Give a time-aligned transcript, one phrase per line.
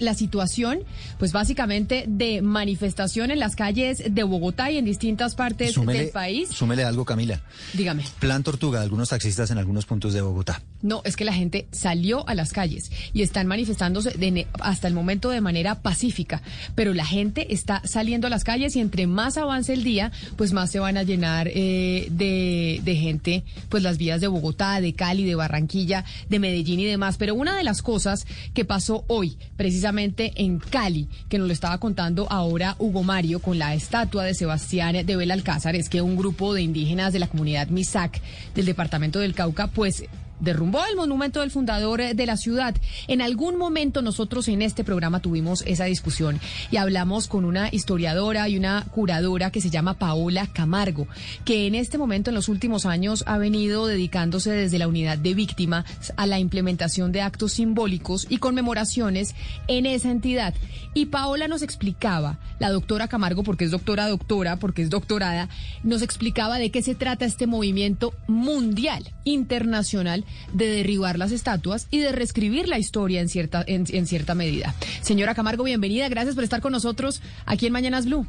[0.00, 0.80] La situación,
[1.18, 6.48] pues básicamente de manifestación en las calles de Bogotá y en distintas partes del país.
[6.48, 7.42] Súmele algo, Camila.
[7.74, 8.04] Dígame.
[8.18, 10.62] Plan tortuga de algunos taxistas en algunos puntos de Bogotá.
[10.80, 14.94] No, es que la gente salió a las calles y están manifestándose de, hasta el
[14.94, 16.42] momento de manera pacífica,
[16.74, 20.52] pero la gente está saliendo a las calles y entre más avance el día, pues
[20.52, 24.94] más se van a llenar eh, de, de gente, pues las vías de Bogotá, de
[24.94, 27.16] Cali, de Barranquilla, de Medellín y demás.
[27.18, 31.78] Pero una de las cosas que pasó hoy, precisamente en Cali, que nos lo estaba
[31.78, 36.54] contando ahora Hugo Mario con la estatua de Sebastián de Belalcázar, es que un grupo
[36.54, 38.20] de indígenas de la comunidad Misac
[38.54, 40.04] del departamento del Cauca, pues
[40.42, 42.74] derrumbó el monumento del fundador eh, de la ciudad.
[43.08, 46.40] En algún momento nosotros en este programa tuvimos esa discusión
[46.70, 51.06] y hablamos con una historiadora y una curadora que se llama Paola Camargo,
[51.44, 55.34] que en este momento, en los últimos años, ha venido dedicándose desde la unidad de
[55.34, 55.84] víctimas
[56.16, 59.34] a la implementación de actos simbólicos y conmemoraciones
[59.68, 60.54] en esa entidad.
[60.94, 65.48] Y Paola nos explicaba, la doctora Camargo, porque es doctora doctora, porque es doctorada,
[65.82, 71.98] nos explicaba de qué se trata este movimiento mundial, internacional, de derribar las estatuas y
[71.98, 74.74] de reescribir la historia en cierta, en, cierta medida.
[75.00, 76.08] Señora Camargo, bienvenida.
[76.08, 78.26] Gracias por estar con nosotros aquí en Mañanas Blue.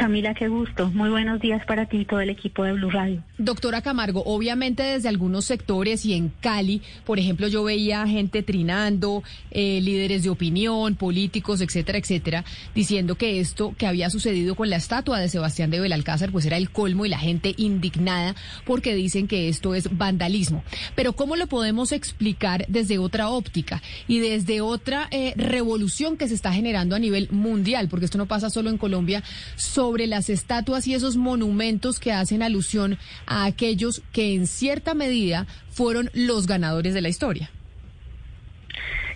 [0.00, 0.90] Camila, qué gusto.
[0.94, 3.22] Muy buenos días para ti y todo el equipo de Blue Radio.
[3.36, 9.22] Doctora Camargo, obviamente desde algunos sectores y en Cali, por ejemplo, yo veía gente trinando,
[9.50, 14.76] eh, líderes de opinión, políticos, etcétera, etcétera, diciendo que esto que había sucedido con la
[14.76, 19.28] estatua de Sebastián de Belalcázar, pues era el colmo y la gente indignada porque dicen
[19.28, 20.64] que esto es vandalismo.
[20.94, 26.34] Pero ¿cómo lo podemos explicar desde otra óptica y desde otra eh, revolución que se
[26.34, 27.88] está generando a nivel mundial?
[27.90, 29.22] Porque esto no pasa solo en Colombia
[29.56, 35.46] sobre las estatuas y esos monumentos que hacen alusión a aquellos que en cierta medida
[35.70, 37.50] fueron los ganadores de la historia.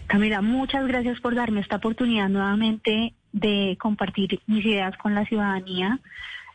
[0.06, 5.98] Camila, muchas gracias por darme esta oportunidad nuevamente de compartir mis ideas con la ciudadanía.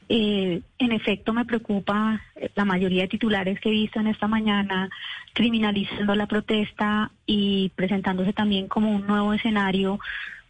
[0.08, 4.28] Eh, en efecto, me preocupa eh, la mayoría de titulares que he visto en esta
[4.28, 4.90] mañana
[5.34, 10.00] criminalizando la protesta y presentándose también como un nuevo escenario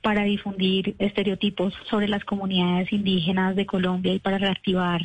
[0.02, 5.02] para difundir estereotipos sobre las comunidades indígenas de Colombia y para reactivar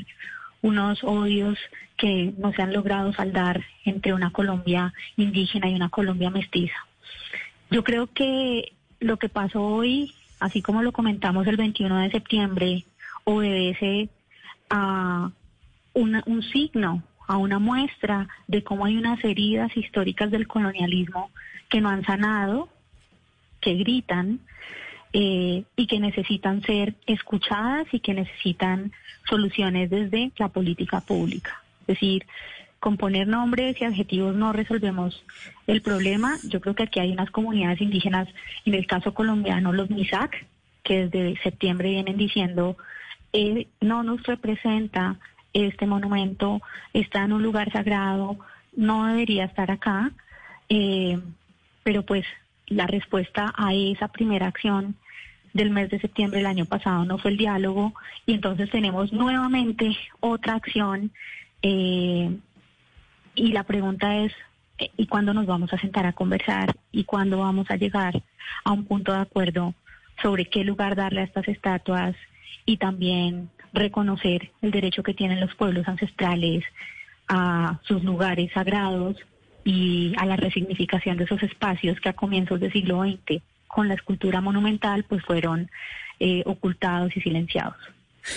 [0.63, 1.59] unos odios
[1.97, 6.77] que no se han logrado saldar entre una Colombia indígena y una Colombia mestiza.
[7.71, 12.85] Yo creo que lo que pasó hoy, así como lo comentamos el 21 de septiembre,
[13.25, 14.09] obedece
[14.71, 15.31] a
[15.93, 21.31] un signo, a una muestra de cómo hay unas heridas históricas del colonialismo
[21.69, 22.69] que no han sanado,
[23.61, 24.41] que gritan
[25.17, 28.91] eh, y que necesitan ser escuchadas y que necesitan
[29.29, 31.63] soluciones desde la política pública.
[31.83, 32.27] Es decir,
[32.81, 35.25] con poner nombres y adjetivos no resolvemos
[35.69, 36.37] el problema.
[36.43, 38.29] Yo creo que aquí hay unas comunidades indígenas,
[38.65, 40.47] en el caso colombiano, los MISAC,
[40.83, 42.77] que desde septiembre vienen diciendo,
[43.33, 45.17] eh, no nos representa
[45.53, 46.61] este monumento,
[46.93, 48.37] está en un lugar sagrado,
[48.77, 50.11] no debería estar acá,
[50.69, 51.21] eh,
[51.85, 52.27] pero pues
[52.67, 54.97] la respuesta a esa primera acción
[55.55, 57.95] del mes de septiembre del año pasado no fue el diálogo
[58.27, 61.13] y entonces tenemos nuevamente otra acción
[61.63, 62.37] eh,
[63.37, 64.33] y la pregunta es
[64.79, 68.21] eh, ¿y cuándo nos vamos a sentar a conversar y cuándo vamos a llegar
[68.65, 69.75] a un punto de acuerdo
[70.21, 72.17] sobre qué lugar darle a estas estatuas
[72.67, 76.65] y también reconocer el derecho que tienen los pueblos ancestrales
[77.29, 79.17] a sus lugares sagrados
[79.65, 83.41] y a la resignificación de esos espacios que a comienzos del siglo XX
[83.75, 85.69] con la escultura monumental pues fueron
[86.21, 87.77] eh, ocultados y silenciados.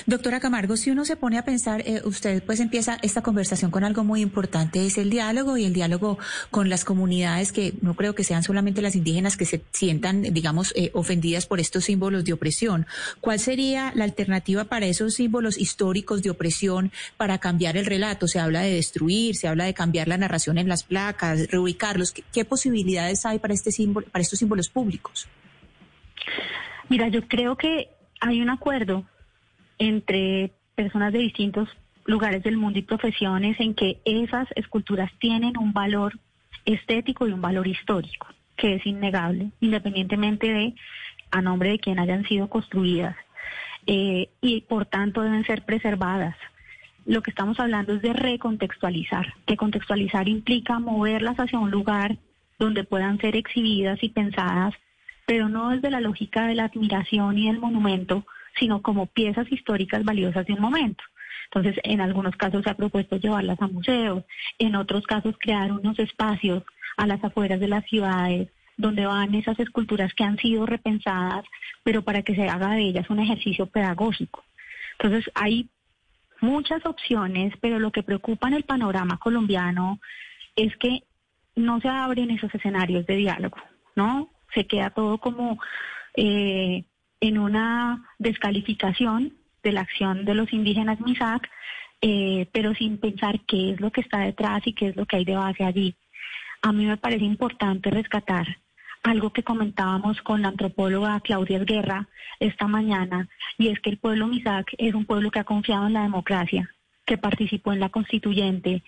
[0.05, 3.83] Doctora Camargo, si uno se pone a pensar, eh, usted pues empieza esta conversación con
[3.83, 6.17] algo muy importante, es el diálogo y el diálogo
[6.51, 10.73] con las comunidades que no creo que sean solamente las indígenas que se sientan, digamos,
[10.75, 12.85] eh, ofendidas por estos símbolos de opresión.
[13.21, 18.27] ¿Cuál sería la alternativa para esos símbolos históricos de opresión para cambiar el relato?
[18.27, 22.11] Se habla de destruir, se habla de cambiar la narración en las placas, reubicarlos.
[22.11, 25.27] ¿Qué, qué posibilidades hay para, este símbolo, para estos símbolos públicos?
[26.89, 29.05] Mira, yo creo que hay un acuerdo
[29.79, 31.69] entre personas de distintos
[32.05, 36.17] lugares del mundo y profesiones en que esas esculturas tienen un valor
[36.65, 38.27] estético y un valor histórico.
[38.55, 40.73] que es innegable, independientemente de
[41.29, 43.15] a nombre de quién hayan sido construidas
[43.85, 46.35] eh, y por tanto deben ser preservadas.
[47.05, 49.33] Lo que estamos hablando es de recontextualizar.
[49.45, 52.17] Recontextualizar implica moverlas hacia un lugar
[52.59, 54.73] donde puedan ser exhibidas y pensadas,
[55.25, 58.25] pero no desde la lógica de la admiración y del monumento,
[58.59, 61.03] sino como piezas históricas valiosas de un momento.
[61.45, 64.23] Entonces, en algunos casos se ha propuesto llevarlas a museos,
[64.59, 66.63] en otros casos crear unos espacios
[66.97, 71.43] a las afueras de las ciudades donde van esas esculturas que han sido repensadas,
[71.83, 74.43] pero para que se haga de ellas un ejercicio pedagógico.
[74.99, 75.69] Entonces, hay
[76.41, 79.99] muchas opciones, pero lo que preocupa en el panorama colombiano
[80.55, 81.03] es que
[81.55, 83.57] no se abren esos escenarios de diálogo,
[83.95, 84.29] ¿no?
[84.53, 85.59] Se queda todo como
[86.15, 86.85] eh,
[87.19, 89.33] en una descalificación
[89.63, 91.49] de la acción de los indígenas MISAC,
[92.01, 95.17] eh, pero sin pensar qué es lo que está detrás y qué es lo que
[95.17, 95.95] hay de base allí.
[96.61, 98.47] A mí me parece importante rescatar
[99.03, 102.07] algo que comentábamos con la antropóloga Claudia Guerra
[102.39, 105.93] esta mañana, y es que el pueblo MISAC es un pueblo que ha confiado en
[105.93, 106.69] la democracia,
[107.05, 108.83] que participó en la constituyente,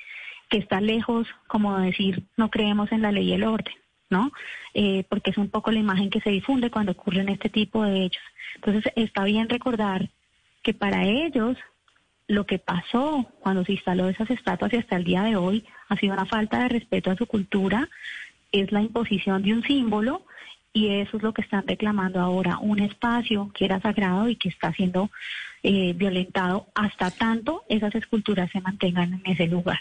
[0.49, 3.73] que está lejos, como decir, no creemos en la ley y el orden.
[4.09, 4.31] ¿No?
[4.73, 8.05] Eh, porque es un poco la imagen que se difunde cuando ocurren este tipo de
[8.05, 8.23] hechos.
[8.55, 10.09] Entonces, está bien recordar
[10.63, 11.57] que para ellos
[12.27, 15.97] lo que pasó cuando se instaló esas estatuas y hasta el día de hoy ha
[15.97, 17.89] sido una falta de respeto a su cultura,
[18.51, 20.23] es la imposición de un símbolo
[20.71, 24.49] y eso es lo que están reclamando ahora, un espacio que era sagrado y que
[24.49, 25.09] está siendo
[25.63, 29.79] eh, violentado hasta tanto esas esculturas se mantengan en ese lugar.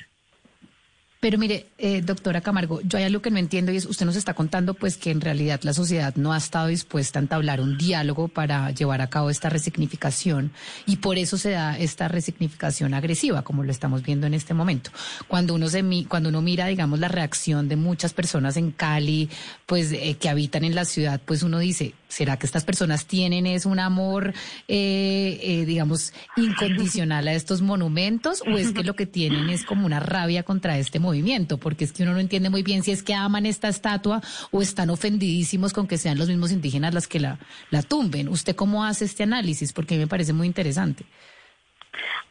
[1.21, 4.15] Pero mire, eh, doctora Camargo, yo hay algo que no entiendo y es, usted nos
[4.15, 7.77] está contando pues que en realidad la sociedad no ha estado dispuesta a entablar un
[7.77, 10.53] diálogo para llevar a cabo esta resignificación
[10.87, 14.93] y por eso se da esta resignificación agresiva, como lo estamos viendo en este momento.
[15.27, 19.29] Cuando uno se cuando uno mira, digamos, la reacción de muchas personas en Cali,
[19.67, 23.47] pues eh, que habitan en la ciudad, pues uno dice, ¿será que estas personas tienen
[23.47, 24.35] es un amor,
[24.69, 29.85] eh, eh, digamos, incondicional a estos monumentos o es que lo que tienen es como
[29.85, 33.03] una rabia contra este movimiento, porque es que uno no entiende muy bien si es
[33.03, 34.21] que aman esta estatua
[34.51, 37.39] o están ofendidísimos con que sean los mismos indígenas las que la,
[37.71, 38.29] la tumben.
[38.29, 39.73] ¿Usted cómo hace este análisis?
[39.73, 41.05] Porque me parece muy interesante.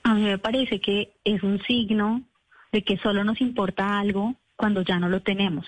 [0.03, 2.21] A mí me parece que es un signo
[2.71, 5.65] de que solo nos importa algo cuando ya no lo tenemos.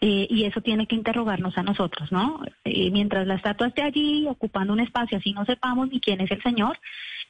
[0.00, 2.42] Eh, y eso tiene que interrogarnos a nosotros, ¿no?
[2.64, 6.30] Eh, mientras la estatua esté allí ocupando un espacio, así no sepamos ni quién es
[6.32, 6.76] el Señor,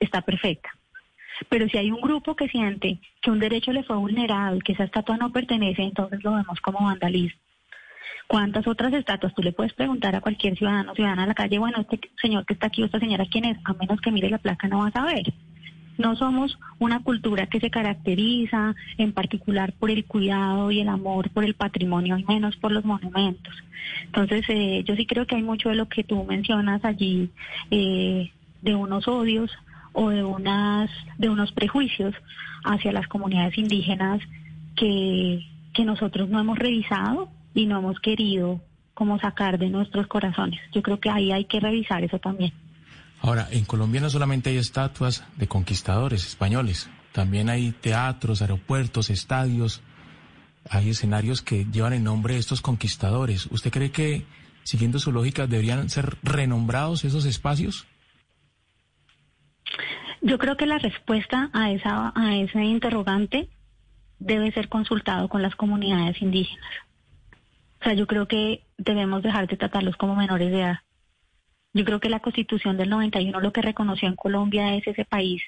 [0.00, 0.70] está perfecta.
[1.48, 4.72] Pero si hay un grupo que siente que un derecho le fue vulnerado y que
[4.72, 7.40] esa estatua no pertenece, entonces lo vemos como vandalismo.
[8.26, 9.34] ¿Cuántas otras estatuas?
[9.34, 12.54] Tú le puedes preguntar a cualquier ciudadano, ciudadana a la calle, bueno, este señor que
[12.54, 13.58] está aquí esta señora, ¿quién es?
[13.64, 15.32] A menos que mire la placa no vas a ver.
[15.98, 21.30] No somos una cultura que se caracteriza en particular por el cuidado y el amor
[21.30, 23.54] por el patrimonio y menos por los monumentos.
[24.06, 27.30] Entonces, eh, yo sí creo que hay mucho de lo que tú mencionas allí,
[27.70, 28.30] eh,
[28.62, 29.50] de unos odios
[29.92, 32.14] o de unas de unos prejuicios
[32.64, 34.20] hacia las comunidades indígenas
[34.76, 35.44] que,
[35.74, 38.60] que nosotros no hemos revisado y no hemos querido
[38.94, 40.60] como sacar de nuestros corazones.
[40.72, 42.52] Yo creo que ahí hay que revisar eso también.
[43.20, 49.80] Ahora, en Colombia no solamente hay estatuas de conquistadores españoles, también hay teatros, aeropuertos, estadios,
[50.68, 53.46] hay escenarios que llevan el nombre de estos conquistadores.
[53.50, 54.24] ¿Usted cree que,
[54.64, 57.86] siguiendo su lógica, deberían ser renombrados esos espacios?
[60.22, 63.48] Yo creo que la respuesta a esa a ese interrogante
[64.20, 66.70] debe ser consultado con las comunidades indígenas.
[67.80, 70.78] O sea, yo creo que debemos dejar de tratarlos como menores de edad.
[71.74, 75.42] Yo creo que la Constitución del 91 lo que reconoció en Colombia es ese país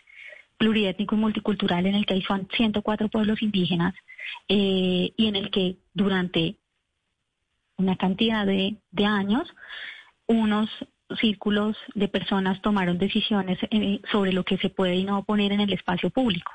[0.57, 2.25] pluriétnico y multicultural en el que hay
[2.57, 3.95] 104 pueblos indígenas
[4.49, 6.57] eh, y en el que durante
[7.77, 9.49] una cantidad de, de años
[10.27, 10.69] unos
[11.21, 15.61] círculos de personas tomaron decisiones eh, sobre lo que se puede y no poner en
[15.61, 16.53] el espacio público.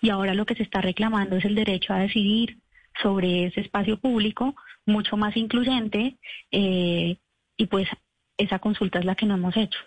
[0.00, 2.58] Y ahora lo que se está reclamando es el derecho a decidir
[3.02, 4.54] sobre ese espacio público
[4.86, 6.16] mucho más incluyente
[6.50, 7.16] eh,
[7.56, 7.88] y pues
[8.36, 9.78] esa consulta es la que no hemos hecho.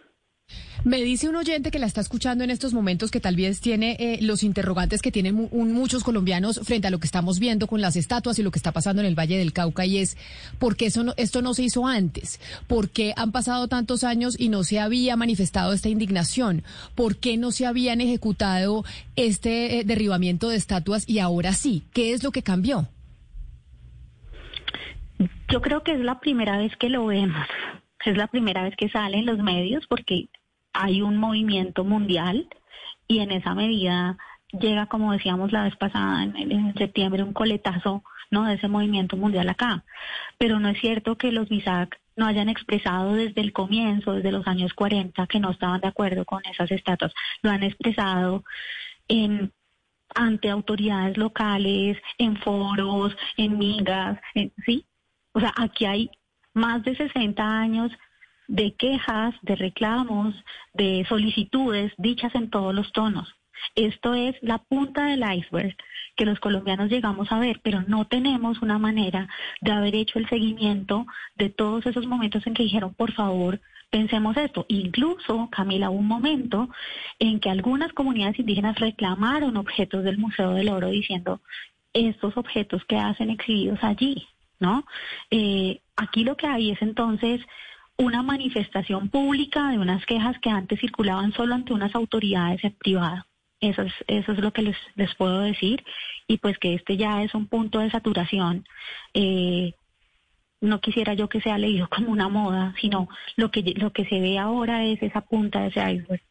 [0.87, 3.97] Me dice un oyente que la está escuchando en estos momentos que tal vez tiene
[3.99, 7.97] eh, los interrogantes que tienen muchos colombianos frente a lo que estamos viendo con las
[7.97, 10.15] estatuas y lo que está pasando en el Valle del Cauca y es
[10.59, 12.39] ¿por qué eso esto no se hizo antes?
[12.67, 16.63] ¿Por qué han pasado tantos años y no se había manifestado esta indignación?
[16.95, 18.85] ¿Por qué no se habían ejecutado
[19.17, 21.83] este eh, derribamiento de estatuas y ahora sí?
[21.91, 22.87] ¿Qué es lo que cambió?
[25.49, 27.45] Yo creo que es la primera vez que lo vemos.
[28.05, 30.29] Es la primera vez que sale en los medios porque
[30.77, 32.47] hay un movimiento mundial
[33.07, 34.17] y en esa medida
[34.51, 38.43] llega, como decíamos la vez pasada, en, septiembre, un coletazo ¿no?
[38.43, 39.85] De ese movimiento mundial acá.
[40.37, 44.45] Pero no es cierto que los MISAC no hayan expresado desde el comienzo, desde los
[44.47, 47.13] años 40, que no estaban de acuerdo con esas estatuas.
[47.41, 48.43] Lo han expresado
[49.07, 49.53] en
[50.13, 54.19] ante autoridades locales, en foros, en migas,
[54.65, 54.85] ¿sí?
[55.31, 56.09] O sea, aquí hay
[56.53, 57.91] más de 60 años
[58.47, 60.35] de quejas, de reclamos,
[60.73, 63.33] de solicitudes dichas en todos los tonos.
[63.75, 65.75] Esto es la punta del iceberg
[66.15, 69.27] que los colombianos llegamos a ver, pero no tenemos una manera
[69.61, 74.35] de haber hecho el seguimiento de todos esos momentos en que dijeron, por favor, pensemos
[74.37, 74.65] esto.
[74.67, 76.69] Incluso, Camila, hubo un momento
[77.19, 81.41] en que algunas comunidades indígenas reclamaron objetos del Museo del Oro diciendo,
[81.93, 84.27] estos objetos que hacen exhibidos allí,
[84.59, 84.85] ¿no?
[85.31, 87.41] Eh, aquí lo que hay es entonces
[87.97, 93.25] una manifestación pública de unas quejas que antes circulaban solo ante unas autoridades en privado.
[93.59, 95.83] Eso es, eso es lo que les, les puedo decir.
[96.27, 98.65] Y pues que este ya es un punto de saturación.
[99.13, 99.73] Eh,
[100.61, 104.19] no quisiera yo que sea leído como una moda, sino lo que, lo que se
[104.19, 106.21] ve ahora es esa punta de ese iceberg.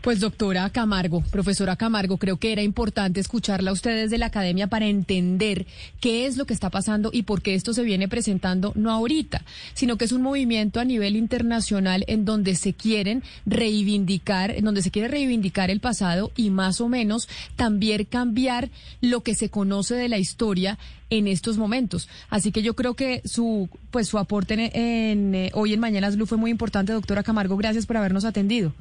[0.00, 4.66] Pues doctora Camargo, profesora Camargo, creo que era importante escucharla a ustedes de la academia
[4.66, 5.66] para entender
[6.00, 9.44] qué es lo que está pasando y por qué esto se viene presentando no ahorita,
[9.72, 14.82] sino que es un movimiento a nivel internacional en donde se quieren reivindicar, en donde
[14.82, 19.94] se quiere reivindicar el pasado y más o menos también cambiar lo que se conoce
[19.94, 20.78] de la historia
[21.10, 22.08] en estos momentos.
[22.30, 26.26] Así que yo creo que su pues su aporte en, eh, hoy en Mañanas Blue
[26.26, 27.56] fue muy importante, doctora Camargo.
[27.56, 28.72] Gracias por habernos atendido.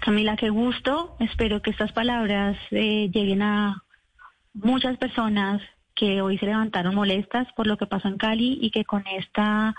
[0.00, 1.16] Camila, qué gusto.
[1.20, 3.82] Espero que estas palabras eh, lleguen a
[4.52, 5.62] muchas personas
[5.94, 9.74] que hoy se levantaron molestas por lo que pasó en Cali y que con esta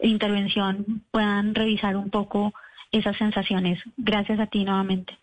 [0.00, 2.52] intervención puedan revisar un poco
[2.90, 3.80] esas sensaciones.
[3.96, 5.16] Gracias a ti nuevamente.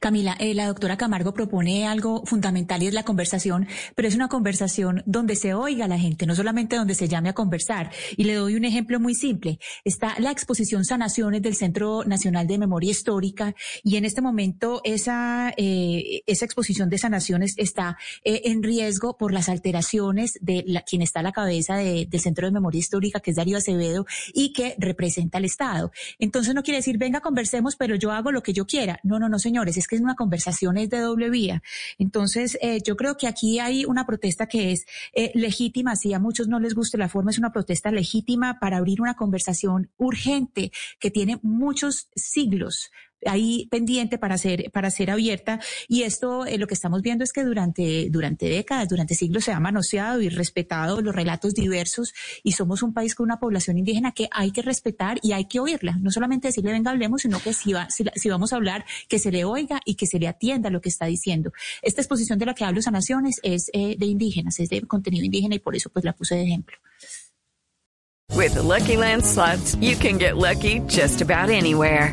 [0.00, 4.28] Camila, eh, la doctora Camargo propone algo fundamental y es la conversación, pero es una
[4.28, 7.90] conversación donde se oiga la gente, no solamente donde se llame a conversar.
[8.16, 9.58] Y le doy un ejemplo muy simple.
[9.84, 15.52] Está la exposición Sanaciones del Centro Nacional de Memoria Histórica y en este momento esa,
[15.56, 21.02] eh, esa exposición de sanaciones está eh, en riesgo por las alteraciones de la, quien
[21.02, 24.74] está a la cabeza del Centro de Memoria Histórica, que es Darío Acevedo, y que
[24.78, 25.92] representa al Estado.
[26.18, 29.00] Entonces no quiere decir, venga, conversemos, pero yo hago lo que yo quiera.
[29.02, 31.62] No, no, no, señor es que es una conversación es de doble vía.
[31.98, 36.18] Entonces, eh, yo creo que aquí hay una protesta que es eh, legítima, si a
[36.18, 40.72] muchos no les guste la forma, es una protesta legítima para abrir una conversación urgente
[40.98, 42.90] que tiene muchos siglos
[43.26, 45.60] ahí pendiente para ser, para ser abierta.
[45.88, 49.52] Y esto eh, lo que estamos viendo es que durante, durante décadas, durante siglos se
[49.52, 52.12] ha manoseado y respetado los relatos diversos
[52.42, 55.60] y somos un país con una población indígena que hay que respetar y hay que
[55.60, 55.96] oírla.
[56.00, 59.30] No solamente decirle venga, hablemos, sino que si, va, si, vamos a hablar, que se
[59.30, 61.52] le oiga y que se le atienda lo que está diciendo.
[61.82, 65.54] Esta exposición de la que hablo, Sanaciones, es eh, de indígenas, es de contenido indígena
[65.54, 66.76] y por eso pues la puse de ejemplo.
[68.34, 72.12] With Lucky Land slots, you can get lucky just about anywhere.